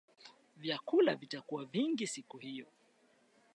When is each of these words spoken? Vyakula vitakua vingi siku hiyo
Vyakula 0.57 1.15
vitakua 1.15 1.65
vingi 1.65 2.07
siku 2.07 2.37
hiyo 2.37 2.67